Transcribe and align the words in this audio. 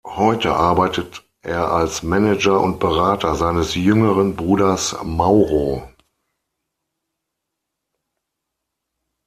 Heute 0.15 0.55
arbeitet 0.55 1.23
er 1.43 1.71
als 1.71 2.01
Manager 2.01 2.59
und 2.59 2.79
Berater 2.79 3.35
seines 3.35 3.75
jüngeren 3.75 4.35
Bruders 4.35 4.95
Mauro. 5.03 5.87